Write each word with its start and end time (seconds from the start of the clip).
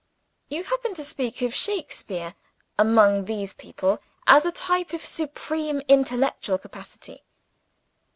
You 0.49 0.63
happen 0.63 0.95
to 0.95 1.03
speak 1.03 1.43
of 1.43 1.53
Shakespeare, 1.53 2.33
among 2.79 3.25
these 3.25 3.53
people, 3.53 3.99
as 4.25 4.43
a 4.43 4.51
type 4.51 4.93
of 4.93 5.05
supreme 5.05 5.83
intellectual 5.87 6.57
capacity. 6.57 7.21